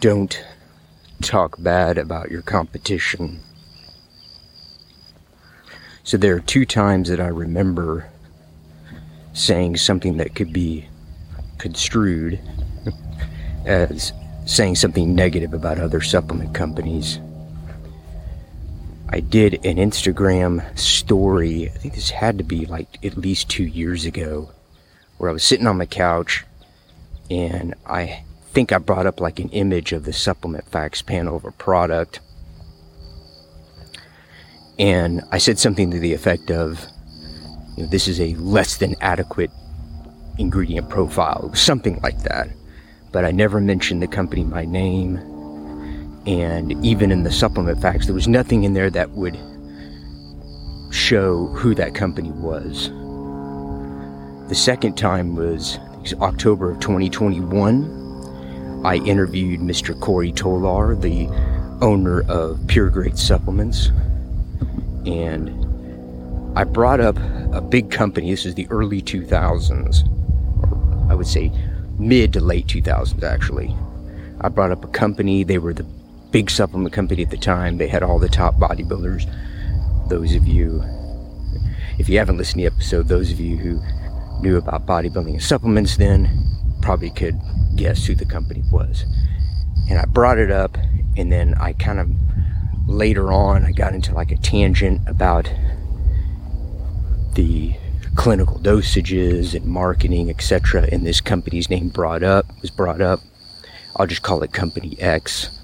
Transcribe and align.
don't 0.00 0.44
talk 1.22 1.56
bad 1.58 1.98
about 1.98 2.30
your 2.30 2.42
competition. 2.42 3.40
So 6.04 6.16
there 6.16 6.36
are 6.36 6.40
two 6.40 6.64
times 6.64 7.08
that 7.08 7.20
I 7.20 7.28
remember 7.28 8.08
saying 9.32 9.76
something 9.76 10.16
that 10.18 10.34
could 10.34 10.52
be 10.52 10.88
construed 11.58 12.40
as 13.66 14.12
saying 14.44 14.76
something 14.76 15.14
negative 15.14 15.52
about 15.52 15.78
other 15.80 16.00
supplement 16.00 16.54
companies. 16.54 17.18
I 19.08 19.20
did 19.20 19.54
an 19.64 19.76
Instagram 19.76 20.76
story, 20.78 21.70
I 21.74 21.78
think 21.78 21.94
this 21.94 22.10
had 22.10 22.38
to 22.38 22.44
be 22.44 22.66
like 22.66 23.04
at 23.04 23.16
least 23.16 23.48
two 23.48 23.64
years 23.64 24.04
ago, 24.04 24.50
where 25.18 25.30
I 25.30 25.32
was 25.32 25.44
sitting 25.44 25.66
on 25.66 25.78
my 25.78 25.86
couch 25.86 26.44
and 27.30 27.74
I 27.86 28.24
think 28.56 28.72
I 28.72 28.78
brought 28.78 29.04
up 29.04 29.20
like 29.20 29.38
an 29.38 29.50
image 29.50 29.92
of 29.92 30.04
the 30.04 30.14
supplement 30.14 30.66
facts 30.66 31.02
panel 31.02 31.36
of 31.36 31.44
a 31.44 31.52
product. 31.52 32.20
And 34.78 35.20
I 35.30 35.36
said 35.36 35.58
something 35.58 35.90
to 35.90 35.98
the 35.98 36.14
effect 36.14 36.50
of, 36.50 36.82
you 37.76 37.82
know, 37.82 37.90
this 37.90 38.08
is 38.08 38.18
a 38.18 38.32
less 38.36 38.78
than 38.78 38.94
adequate 39.02 39.50
ingredient 40.38 40.88
profile, 40.88 41.54
something 41.54 42.00
like 42.00 42.22
that. 42.22 42.48
But 43.12 43.26
I 43.26 43.30
never 43.30 43.60
mentioned 43.60 44.00
the 44.00 44.06
company 44.06 44.44
by 44.44 44.64
name 44.64 45.18
and 46.26 46.82
even 46.82 47.12
in 47.12 47.24
the 47.24 47.32
supplement 47.32 47.82
facts, 47.82 48.06
there 48.06 48.14
was 48.14 48.26
nothing 48.26 48.64
in 48.64 48.72
there 48.72 48.88
that 48.88 49.10
would 49.10 49.38
show 50.90 51.48
who 51.48 51.74
that 51.74 51.94
company 51.94 52.30
was. 52.30 52.88
The 54.48 54.54
second 54.54 54.96
time 54.96 55.36
was 55.36 55.78
October 56.22 56.70
of 56.70 56.80
2021. 56.80 58.05
I 58.86 58.98
interviewed 58.98 59.58
Mr. 59.58 59.98
Cory 59.98 60.30
Tolar, 60.30 60.94
the 60.94 61.26
owner 61.82 62.22
of 62.28 62.64
Pure 62.68 62.90
Grade 62.90 63.18
Supplements, 63.18 63.88
and 65.04 65.50
I 66.56 66.62
brought 66.62 67.00
up 67.00 67.18
a 67.52 67.60
big 67.60 67.90
company. 67.90 68.30
This 68.30 68.46
is 68.46 68.54
the 68.54 68.68
early 68.70 69.02
2000s, 69.02 70.06
or 70.62 71.10
I 71.10 71.16
would 71.16 71.26
say 71.26 71.50
mid 71.98 72.34
to 72.34 72.40
late 72.40 72.68
2000s, 72.68 73.24
actually. 73.24 73.76
I 74.40 74.50
brought 74.50 74.70
up 74.70 74.84
a 74.84 74.88
company. 74.88 75.42
They 75.42 75.58
were 75.58 75.74
the 75.74 75.82
big 76.30 76.48
supplement 76.48 76.94
company 76.94 77.24
at 77.24 77.30
the 77.30 77.38
time. 77.38 77.78
They 77.78 77.88
had 77.88 78.04
all 78.04 78.20
the 78.20 78.28
top 78.28 78.54
bodybuilders. 78.54 79.28
Those 80.08 80.36
of 80.36 80.46
you, 80.46 80.84
if 81.98 82.08
you 82.08 82.18
haven't 82.18 82.38
listened 82.38 82.62
to 82.62 82.70
the 82.70 82.76
episode, 82.76 83.08
those 83.08 83.32
of 83.32 83.40
you 83.40 83.56
who 83.56 83.82
knew 84.42 84.56
about 84.56 84.86
bodybuilding 84.86 85.30
and 85.30 85.42
supplements 85.42 85.96
then 85.96 86.55
probably 86.86 87.10
could 87.10 87.36
guess 87.74 88.06
who 88.06 88.14
the 88.14 88.24
company 88.24 88.62
was. 88.70 89.06
And 89.90 89.98
I 89.98 90.04
brought 90.04 90.38
it 90.38 90.52
up, 90.52 90.78
and 91.16 91.32
then 91.32 91.54
I 91.54 91.72
kind 91.72 91.98
of 91.98 92.08
later 92.86 93.32
on 93.32 93.64
I 93.64 93.72
got 93.72 93.92
into 93.92 94.14
like 94.14 94.30
a 94.30 94.36
tangent 94.36 95.00
about 95.08 95.50
the 97.34 97.74
clinical 98.14 98.60
dosages 98.60 99.52
and 99.52 99.66
marketing, 99.66 100.30
etc. 100.30 100.88
And 100.92 101.04
this 101.04 101.20
company's 101.20 101.68
name 101.68 101.88
brought 101.88 102.22
up 102.22 102.46
was 102.62 102.70
brought 102.70 103.00
up. 103.00 103.18
I'll 103.96 104.06
just 104.06 104.22
call 104.22 104.44
it 104.44 104.52
Company 104.52 104.96
X. 105.00 105.58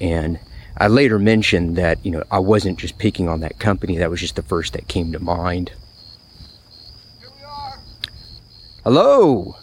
And 0.00 0.40
I 0.76 0.88
later 0.88 1.20
mentioned 1.20 1.76
that, 1.76 2.04
you 2.04 2.10
know, 2.10 2.24
I 2.32 2.40
wasn't 2.40 2.80
just 2.80 2.98
picking 2.98 3.28
on 3.28 3.38
that 3.40 3.60
company, 3.60 3.96
that 3.98 4.10
was 4.10 4.18
just 4.18 4.34
the 4.34 4.42
first 4.42 4.72
that 4.72 4.88
came 4.88 5.12
to 5.12 5.20
mind. 5.20 5.70
Hello! 8.82 9.61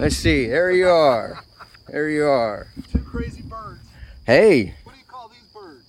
Let's 0.00 0.16
see, 0.16 0.46
there 0.46 0.72
you 0.72 0.88
are. 0.88 1.44
There 1.86 2.08
you 2.08 2.24
are. 2.24 2.68
Two 2.90 3.00
crazy 3.00 3.42
birds. 3.42 3.82
Hey! 4.24 4.74
What 4.82 4.94
do 4.94 4.98
you 4.98 5.04
call 5.04 5.28
these 5.28 5.46
birds? 5.52 5.84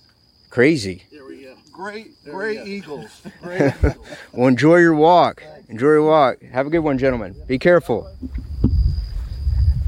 Crazy. 0.49 1.03
There 1.09 1.25
we 1.25 1.43
go. 1.43 1.55
Great, 1.71 2.21
gray 2.25 2.61
eagles. 2.61 3.21
Gray 3.41 3.67
eagles. 3.67 3.95
well, 4.33 4.49
enjoy 4.49 4.79
your 4.79 4.95
walk. 4.95 5.41
Enjoy 5.69 5.85
your 5.85 6.03
walk. 6.03 6.41
Have 6.41 6.67
a 6.67 6.69
good 6.69 6.79
one, 6.79 6.97
gentlemen. 6.97 7.33
Be 7.47 7.57
careful. 7.57 8.13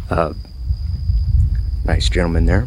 Uh, 0.10 0.32
nice 1.84 2.08
gentleman 2.08 2.46
there. 2.46 2.66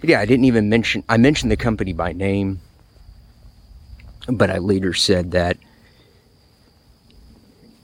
But 0.00 0.08
yeah, 0.08 0.20
I 0.20 0.24
didn't 0.24 0.46
even 0.46 0.70
mention, 0.70 1.04
I 1.10 1.18
mentioned 1.18 1.52
the 1.52 1.58
company 1.58 1.92
by 1.92 2.14
name, 2.14 2.60
but 4.28 4.48
I 4.48 4.56
later 4.56 4.94
said 4.94 5.32
that, 5.32 5.58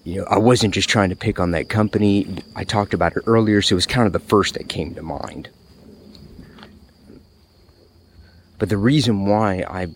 you 0.04 0.20
know, 0.20 0.26
I 0.28 0.38
wasn't 0.38 0.74
just 0.74 0.88
trying 0.88 1.10
to 1.10 1.16
pick 1.16 1.38
on 1.38 1.52
that 1.52 1.68
company. 1.68 2.26
I 2.56 2.64
talked 2.64 2.94
about 2.94 3.16
it 3.16 3.22
earlier, 3.26 3.62
so 3.62 3.74
it 3.74 3.76
was 3.76 3.86
kind 3.86 4.06
of 4.06 4.12
the 4.12 4.18
first 4.18 4.54
that 4.54 4.68
came 4.68 4.94
to 4.94 5.02
mind. 5.02 5.48
But 8.58 8.68
the 8.68 8.76
reason 8.76 9.26
why 9.26 9.64
I 9.68 9.88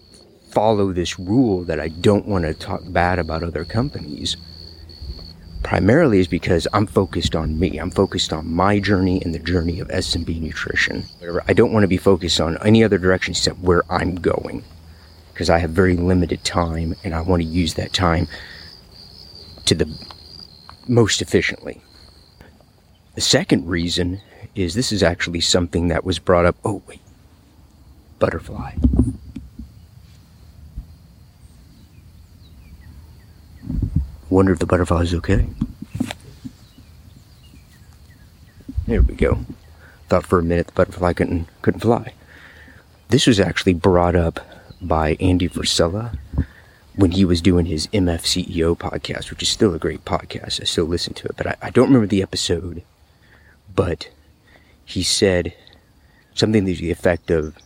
follow 0.51 0.93
this 0.93 1.19
rule 1.19 1.65
that 1.65 1.81
I 1.81 1.89
don't 1.89 2.27
want 2.27 2.45
to 2.45 2.55
talk 2.55 2.81
bad 2.87 3.19
about 3.19 3.43
other 3.43 3.65
companies 3.65 4.37
primarily 5.63 6.21
is 6.21 6.29
because 6.29 6.69
I'm 6.73 6.87
focused 6.87 7.35
on 7.35 7.59
me. 7.59 7.79
I'm 7.79 7.91
focused 7.91 8.33
on 8.33 8.53
my 8.53 8.79
journey 8.79 9.21
and 9.23 9.35
the 9.35 9.41
journey 9.41 9.81
of 9.81 9.89
SMB 9.89 10.41
nutrition. 10.41 11.05
I 11.49 11.53
don't 11.53 11.73
want 11.73 11.83
to 11.83 11.89
be 11.89 11.97
focused 11.97 12.41
on 12.41 12.59
any 12.65 12.85
other 12.85 12.99
direction 12.99 13.33
except 13.33 13.59
where 13.59 13.83
I'm 13.91 14.15
going 14.15 14.63
because 15.33 15.51
I 15.51 15.59
have 15.59 15.71
very 15.71 15.97
limited 15.97 16.45
time 16.45 16.95
and 17.03 17.15
I 17.15 17.21
want 17.21 17.43
to 17.43 17.49
use 17.49 17.75
that 17.75 17.93
time 17.93 18.29
to 19.67 19.75
the 19.75 20.07
most 20.89 21.21
efficiently. 21.21 21.81
The 23.15 23.21
second 23.21 23.69
reason 23.69 24.21
is 24.55 24.75
this 24.75 24.93
is 24.93 25.03
actually 25.03 25.41
something 25.41 25.89
that 25.89 26.05
was 26.05 26.19
brought 26.19 26.47
up. 26.47 26.57
Oh, 26.65 26.83
wait. 26.87 27.01
Butterfly. 28.19 28.75
Wonder 34.31 34.53
if 34.53 34.59
the 34.59 34.67
butterfly 34.67 35.03
is 35.03 35.15
okay. 35.15 35.47
There 38.87 39.03
we 39.03 39.15
go. 39.15 39.39
Thought 40.09 40.27
for 40.27 40.39
a 40.39 40.43
minute 40.43 40.69
the 40.69 40.73
butterfly 40.73 41.13
couldn't 41.13 41.49
couldn't 41.63 41.81
fly. 41.81 42.13
This 43.09 43.27
was 43.27 43.41
actually 43.41 43.75
brought 43.75 44.15
up 44.15 44.41
by 44.81 45.17
Andy 45.21 45.49
Frisella 45.49 46.19
when 46.97 47.13
he 47.13 47.25
was 47.25 47.43
doing 47.43 47.67
his 47.67 47.87
MFCEO 47.89 48.77
podcast, 48.77 49.31
which 49.31 49.43
is 49.43 49.49
still 49.49 49.75
a 49.75 49.79
great 49.79 50.05
podcast. 50.05 50.61
I 50.61 50.65
still 50.65 50.87
listen 50.87 51.15
to 51.15 51.29
it, 51.29 51.37
but 51.37 51.47
I, 51.47 51.57
I 51.63 51.71
don't 51.71 51.89
remember 51.89 52.07
the 52.07 52.23
episode. 52.23 52.83
But 53.75 54.09
he 54.85 55.03
said 55.03 55.55
something 56.35 56.65
to 56.65 56.75
the 56.75 56.91
effect 56.91 57.31
of 57.31 57.57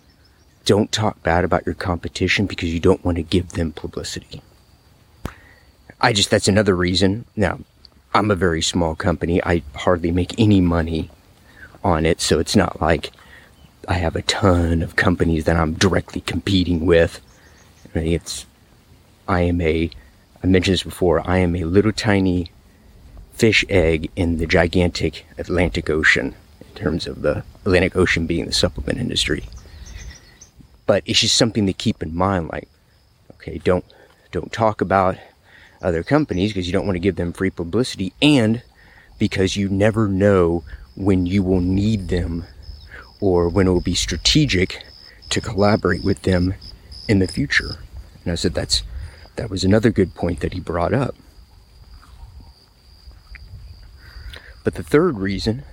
don't 0.65 0.91
talk 0.91 1.23
bad 1.23 1.45
about 1.45 1.65
your 1.65 1.75
competition 1.75 2.47
because 2.47 2.73
you 2.75 2.81
don't 2.81 3.05
want 3.05 3.17
to 3.17 3.23
give 3.23 3.51
them 3.51 3.73
publicity. 3.73 4.43
I 6.01 6.13
just, 6.13 6.31
that's 6.31 6.49
another 6.49 6.75
reason. 6.75 7.25
Now, 7.37 7.61
I'm 8.15 8.31
a 8.31 8.37
very 8.37 8.63
small 8.63 8.97
company. 8.97 9.43
I 9.45 9.63
hardly 9.75 10.11
make 10.11 10.39
any 10.39 10.61
money 10.61 11.11
on 11.85 12.05
it. 12.05 12.21
So 12.21 12.41
it's 12.41 12.57
not 12.57 12.81
like 12.81 13.11
I 13.87 13.95
have 13.95 14.17
a 14.17 14.23
ton 14.23 14.83
of 14.83 14.97
companies 14.97 15.45
that 15.45 15.57
I'm 15.57 15.75
directly 15.75 16.21
competing 16.21 16.87
with. 16.87 17.21
It's, 17.95 18.47
I 19.31 19.43
am 19.43 19.61
a, 19.61 19.89
I 20.43 20.47
mentioned 20.49 20.73
this 20.73 20.83
before, 20.83 21.23
I 21.25 21.39
am 21.39 21.55
a 21.55 21.63
little 21.63 21.93
tiny 21.93 22.51
fish 23.33 23.65
egg 23.69 24.11
in 24.17 24.39
the 24.39 24.47
gigantic 24.47 25.25
Atlantic 25.39 25.89
Ocean 25.89 26.35
in 26.61 26.75
terms 26.75 27.07
of 27.07 27.23
the 27.23 27.45
Atlantic 27.65 27.95
Ocean 27.95 28.27
being 28.27 28.47
the 28.47 28.53
supplement 28.53 28.99
industry. 28.99 29.45
But 30.85 31.05
it's 31.07 31.21
just 31.21 31.37
something 31.37 31.65
to 31.67 31.73
keep 31.73 32.03
in 32.03 32.13
mind 32.13 32.49
like, 32.49 32.67
okay, 33.35 33.59
don't, 33.59 33.85
don't 34.33 34.53
talk 34.53 34.81
about 34.81 35.17
other 35.81 36.03
companies 36.03 36.51
because 36.53 36.67
you 36.67 36.73
don't 36.73 36.87
want 36.87 36.97
to 36.97 37.01
give 37.01 37.15
them 37.15 37.33
free 37.33 37.51
publicity 37.51 38.13
and 38.21 38.65
because 39.21 39.57
you 39.57 39.69
never 39.69 40.09
know 40.09 40.65
when 40.97 41.25
you 41.25 41.45
will 41.45 41.61
need 41.61 42.09
them 42.09 42.47
or 43.21 43.49
when 43.49 43.69
it 43.69 43.71
will 43.71 43.81
be 43.81 43.95
strategic 43.95 44.85
to 45.29 45.41
collaborate 45.41 46.03
with 46.03 46.23
them 46.23 46.53
in 47.09 47.21
the 47.21 47.29
future. 47.29 47.77
And 48.25 48.33
I 48.33 48.35
said 48.35 48.55
that's 48.55 48.83
that 49.37 49.51
was 49.51 49.65
another 49.65 49.91
good 49.91 50.15
point 50.15 50.41
that 50.41 50.53
he 50.53 50.61
brought 50.61 50.93
up. 50.93 51.15
But 54.63 54.75
the 54.75 54.83
third 54.83 55.19
reason, 55.19 55.65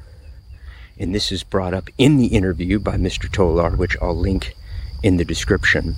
and 0.98 1.14
this 1.14 1.32
is 1.32 1.44
brought 1.44 1.74
up 1.74 1.90
in 1.98 2.18
the 2.18 2.28
interview 2.28 2.80
by 2.80 2.96
Mr. 2.96 3.32
Tolar, 3.32 3.76
which 3.76 3.98
I'll 4.02 4.18
link 4.18 4.56
in 5.04 5.18
the 5.18 5.26
description, 5.26 5.96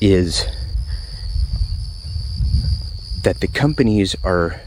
is 0.00 0.46
that 3.22 3.40
the 3.40 3.48
companies 3.48 4.14
are 4.22 4.60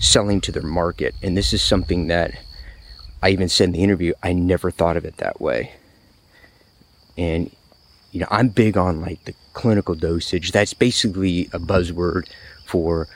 selling 0.00 0.40
to 0.40 0.52
their 0.52 0.62
market. 0.62 1.14
And 1.22 1.36
this 1.36 1.52
is 1.52 1.62
something 1.62 2.08
that 2.08 2.32
I 3.22 3.30
even 3.30 3.48
said 3.48 3.66
in 3.66 3.72
the 3.72 3.84
interview, 3.84 4.14
I 4.22 4.32
never 4.32 4.70
thought 4.70 4.96
of 4.96 5.04
it 5.04 5.18
that 5.18 5.40
way. 5.40 5.72
And, 7.16 7.54
you 8.12 8.20
know, 8.20 8.28
I'm 8.30 8.48
big 8.48 8.76
on 8.76 9.00
like 9.00 9.24
the 9.24 9.34
clinical 9.54 9.94
dosage. 9.94 10.52
That's 10.52 10.74
basically 10.74 11.46
a 11.52 11.58
buzzword 11.58 12.28
for 12.64 13.08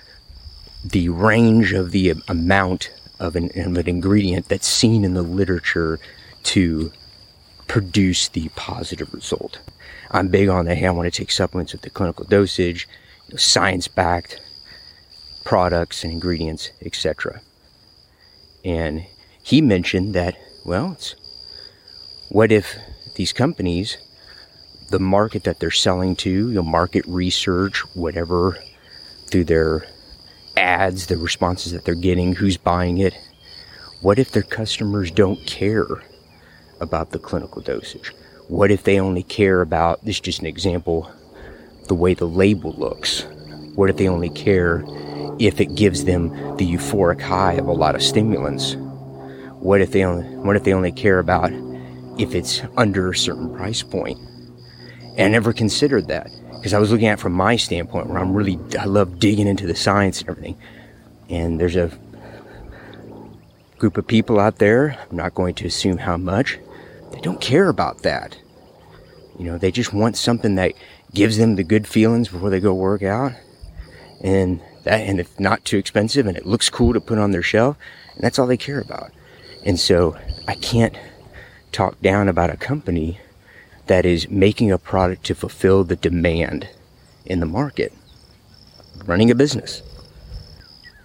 the 0.85 1.09
range 1.09 1.73
of 1.73 1.93
the 1.93 2.15
amount 2.29 2.91
of 3.21 3.37
an, 3.37 3.51
of 3.57 3.77
an 3.77 3.89
ingredient 3.89 4.49
that's 4.49 4.67
seen 4.67 5.05
in 5.05 5.15
the 5.15 5.23
literature 5.23 5.99
to 6.45 6.93
produce 7.67 8.29
the 8.29 8.49
positive 8.57 9.13
result. 9.13 9.61
I'm 10.11 10.29
big 10.29 10.49
on 10.49 10.67
that. 10.67 10.79
Hey, 10.79 10.87
I 10.87 10.91
want 10.91 11.13
to 11.13 11.17
take 11.17 11.31
supplements 11.31 11.73
with 11.73 11.83
the 11.83 11.91
clinical 11.91 12.25
dosage, 12.25 12.89
you 13.27 13.35
know, 13.35 13.37
science-backed 13.39 14.41
products 15.45 16.05
and 16.05 16.13
ingredients, 16.13 16.71
etc. 16.83 17.41
And 18.65 19.07
he 19.43 19.61
mentioned 19.61 20.15
that, 20.15 20.37
well, 20.65 20.97
what 22.29 22.53
if 22.53 22.77
these 23.17 23.33
companies, 23.33 23.99
the 24.89 24.99
market 24.99 25.45
that 25.45 25.59
they're 25.59 25.71
selling 25.71 26.17
to, 26.17 26.53
know, 26.53 26.63
market 26.63 27.05
research, 27.07 27.81
whatever, 27.95 28.59
through 29.27 29.45
their 29.45 29.87
ads, 30.57 31.07
the 31.07 31.17
responses 31.17 31.73
that 31.73 31.85
they're 31.85 31.95
getting, 31.95 32.35
who's 32.35 32.57
buying 32.57 32.99
it, 32.99 33.15
what 34.01 34.19
if 34.19 34.31
their 34.33 34.43
customers 34.43 35.11
don't 35.11 35.45
care 35.47 35.87
about 36.81 37.11
the 37.11 37.19
clinical 37.19 37.63
dosage? 37.63 38.13
What 38.49 38.71
if 38.71 38.85
they 38.85 39.01
only 39.01 39.23
care 39.23 39.61
about, 39.61 40.05
this 40.05 40.17
is 40.17 40.21
just 40.21 40.41
an 40.41 40.47
example, 40.47 41.11
the 41.89 41.95
way 41.95 42.15
the 42.15 42.27
label 42.27 42.73
looks? 42.73 43.25
What 43.75 43.91
if 43.91 43.97
they 43.97 44.09
only 44.09 44.31
care 44.31 44.85
if 45.39 45.61
it 45.61 45.75
gives 45.75 46.05
them 46.05 46.29
the 46.57 46.71
euphoric 46.71 47.21
high 47.21 47.55
of 47.55 47.67
a 47.67 47.73
lot 47.73 47.95
of 47.95 48.03
stimulants? 48.03 48.77
What 49.59 49.81
if 49.81 49.91
they 49.91 50.05
only, 50.05 50.25
what 50.37 50.57
if 50.57 50.65
they 50.65 50.73
only 50.73 50.93
care 50.93 51.19
about 51.19 51.51
if 52.19 52.35
it's 52.35 52.63
under 52.77 53.11
a 53.11 53.17
certain 53.17 53.55
price 53.55 53.83
point? 53.83 54.19
And 55.17 55.27
I 55.27 55.29
never 55.29 55.53
considered 55.53 56.09
that 56.09 56.31
because 56.53 56.75
I 56.75 56.79
was 56.79 56.91
looking 56.91 57.07
at 57.07 57.21
from 57.21 57.33
my 57.33 57.57
standpoint 57.57 58.09
where 58.09 58.19
I'm 58.19 58.35
really, 58.35 58.59
I 58.79 58.85
love 58.85 59.19
digging 59.19 59.47
into 59.47 59.67
the 59.67 59.75
science 59.75 60.21
and 60.21 60.31
everything. 60.31 60.59
And 61.29 61.61
there's 61.61 61.77
a 61.77 61.91
group 63.79 63.97
of 63.97 64.07
people 64.07 64.39
out 64.41 64.59
there, 64.59 64.99
I'm 65.11 65.17
not 65.17 65.35
going 65.35 65.55
to 65.55 65.67
assume 65.67 65.99
how 65.99 66.17
much, 66.17 66.59
they 67.13 67.21
don't 67.21 67.41
care 67.41 67.69
about 67.69 68.03
that. 68.03 68.37
You 69.39 69.45
know, 69.47 69.59
they 69.59 69.71
just 69.71 69.93
want 69.93 70.17
something 70.17 70.55
that 70.57 70.73
gives 71.13 71.37
them 71.37 71.57
the 71.57 71.65
good 71.65 71.87
feelings 71.87 72.29
before 72.29 72.51
they 72.51 72.61
go 72.61 72.75
work 72.75 73.03
out. 73.03 73.33
And 74.23 74.61
that, 74.85 75.01
and 75.01 75.21
if 75.21 75.39
not 75.39 75.65
too 75.65 75.79
expensive 75.79 76.27
and 76.27 76.37
it 76.37 76.47
looks 76.47 76.71
cool 76.71 76.93
to 76.93 77.01
put 77.01 77.19
on 77.19 77.33
their 77.33 77.43
shelf, 77.43 77.77
and 78.15 78.23
that's 78.23 78.39
all 78.39 78.47
they 78.47 78.57
care 78.57 78.81
about. 78.81 79.13
And 79.65 79.79
so 79.79 80.17
I 80.49 80.55
can't 80.55 80.97
talk 81.73 82.01
down 82.01 82.29
about 82.29 82.51
a 82.51 82.57
company 82.57 83.21
that 83.87 84.05
is 84.05 84.29
making 84.29 84.73
a 84.73 84.79
product 84.79 85.25
to 85.25 85.35
fulfill 85.35 85.85
the 85.85 85.97
demand 85.97 86.69
in 87.25 87.41
the 87.41 87.47
market, 87.47 87.93
running 89.05 89.31
a 89.31 89.35
business. 89.35 89.83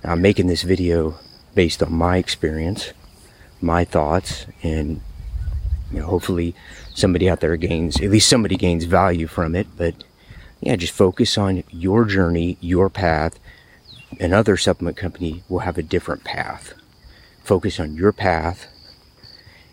Now, 0.04 0.13
I'm 0.13 0.22
making 0.22 0.48
this 0.48 0.63
video 0.63 1.16
based 1.54 1.83
on 1.83 1.94
my 1.94 2.18
experience, 2.18 2.94
my 3.62 3.83
thoughts, 3.86 4.45
and 4.63 5.01
you 5.92 6.00
know, 6.00 6.06
hopefully 6.06 6.56
somebody 6.94 7.30
out 7.30 7.42
there 7.42 7.56
gains, 7.57 8.00
at 8.01 8.10
least 8.10 8.30
somebody 8.30 8.56
gains 8.56 8.86
value 8.86 9.28
from 9.28 9.56
it. 9.56 9.68
But 9.78 9.95
yeah, 10.62 10.75
just 10.75 10.94
focus 10.94 11.38
on 11.38 11.63
your 11.69 12.06
journey, 12.06 12.57
your 12.62 12.89
path. 12.89 13.39
Another 14.19 14.57
supplement 14.57 14.98
company 14.98 15.44
will 15.50 15.60
have 15.60 15.78
a 15.78 15.83
different 15.83 16.24
path. 16.24 16.74
Focus 17.44 17.80
on 17.80 17.95
your 17.95 18.12
path. 18.12 18.68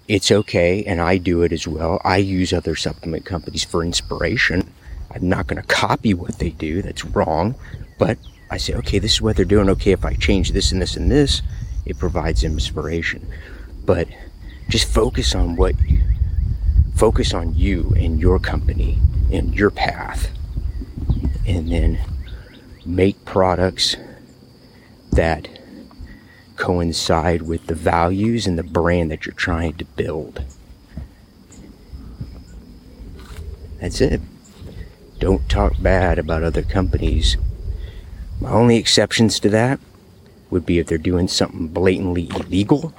It's 0.08 0.32
okay, 0.32 0.82
and 0.84 1.00
I 1.00 1.18
do 1.18 1.42
it 1.42 1.52
as 1.52 1.68
well. 1.68 2.00
I 2.02 2.16
use 2.16 2.52
other 2.52 2.74
supplement 2.74 3.26
companies 3.26 3.62
for 3.62 3.84
inspiration. 3.84 4.72
I'm 5.10 5.28
not 5.28 5.46
going 5.46 5.60
to 5.60 5.68
copy 5.68 6.14
what 6.14 6.38
they 6.38 6.50
do, 6.50 6.80
that's 6.80 7.04
wrong. 7.04 7.54
But 7.98 8.18
I 8.50 8.56
say, 8.56 8.74
okay, 8.74 8.98
this 8.98 9.12
is 9.12 9.22
what 9.22 9.36
they're 9.36 9.44
doing. 9.44 9.68
Okay, 9.68 9.92
if 9.92 10.04
I 10.04 10.14
change 10.14 10.52
this 10.52 10.72
and 10.72 10.80
this 10.80 10.96
and 10.96 11.10
this, 11.10 11.42
it 11.84 11.98
provides 11.98 12.42
inspiration. 12.42 13.28
But 13.84 14.08
just 14.68 14.88
focus 14.92 15.34
on 15.34 15.56
what 15.56 15.74
focus 16.94 17.32
on 17.32 17.54
you 17.54 17.92
and 17.96 18.18
your 18.20 18.38
company 18.38 18.98
and 19.30 19.54
your 19.54 19.70
path 19.70 20.30
and 21.46 21.70
then 21.70 21.98
make 22.84 23.24
products 23.24 23.96
that 25.12 25.48
coincide 26.58 27.42
with 27.42 27.66
the 27.66 27.74
values 27.74 28.46
and 28.46 28.58
the 28.58 28.62
brand 28.62 29.10
that 29.10 29.24
you're 29.24 29.34
trying 29.34 29.74
to 29.74 29.84
build. 29.84 30.42
That's 33.80 34.00
it. 34.00 34.20
Don't 35.18 35.48
talk 35.48 35.80
bad 35.80 36.18
about 36.18 36.42
other 36.42 36.62
companies. 36.62 37.36
My 38.40 38.50
only 38.50 38.76
exceptions 38.76 39.40
to 39.40 39.48
that 39.50 39.80
would 40.50 40.66
be 40.66 40.78
if 40.78 40.86
they're 40.86 40.98
doing 40.98 41.28
something 41.28 41.68
blatantly 41.68 42.28
illegal 42.30 42.92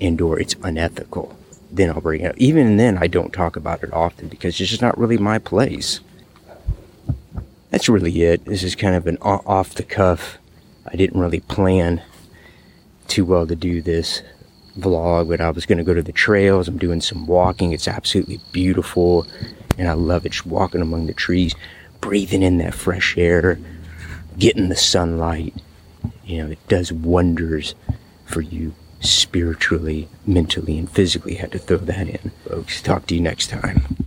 and 0.00 0.20
or 0.20 0.38
it's 0.38 0.56
unethical 0.62 1.36
then 1.70 1.88
i'll 1.88 2.00
bring 2.00 2.20
it 2.20 2.32
up. 2.32 2.36
Even 2.36 2.76
then 2.76 2.98
i 2.98 3.06
don't 3.06 3.32
talk 3.32 3.56
about 3.56 3.82
it 3.82 3.92
often 3.92 4.28
because 4.28 4.60
it's 4.60 4.70
just 4.70 4.82
not 4.82 4.98
really 4.98 5.16
my 5.16 5.38
place. 5.38 6.00
That's 7.70 7.88
really 7.88 8.22
it. 8.22 8.44
This 8.44 8.62
is 8.62 8.74
kind 8.74 8.94
of 8.94 9.06
an 9.06 9.16
off 9.22 9.74
the 9.74 9.82
cuff. 9.82 10.36
I 10.86 10.96
didn't 10.96 11.18
really 11.18 11.40
plan 11.40 12.02
too 13.08 13.24
well 13.24 13.46
to 13.46 13.56
do 13.56 13.82
this 13.82 14.22
vlog 14.78 15.28
but 15.28 15.40
i 15.40 15.50
was 15.50 15.66
going 15.66 15.78
to 15.78 15.84
go 15.84 15.94
to 15.94 16.02
the 16.02 16.12
trails 16.12 16.66
i'm 16.66 16.78
doing 16.78 17.00
some 17.00 17.26
walking 17.26 17.72
it's 17.72 17.88
absolutely 17.88 18.40
beautiful 18.52 19.26
and 19.76 19.88
i 19.88 19.92
love 19.92 20.24
it 20.24 20.32
just 20.32 20.46
walking 20.46 20.80
among 20.80 21.06
the 21.06 21.12
trees 21.12 21.54
breathing 22.00 22.42
in 22.42 22.58
that 22.58 22.74
fresh 22.74 23.16
air 23.18 23.58
getting 24.38 24.68
the 24.68 24.76
sunlight 24.76 25.54
you 26.24 26.42
know 26.42 26.50
it 26.50 26.68
does 26.68 26.90
wonders 26.92 27.74
for 28.24 28.40
you 28.40 28.74
spiritually, 29.02 30.08
mentally, 30.26 30.78
and 30.78 30.90
physically. 30.90 31.36
I 31.36 31.42
Had 31.42 31.52
to 31.52 31.58
throw 31.58 31.78
that 31.78 32.08
in, 32.08 32.30
folks. 32.48 32.80
Talk 32.80 33.06
to 33.08 33.14
you 33.14 33.20
next 33.20 33.48
time. 33.48 34.01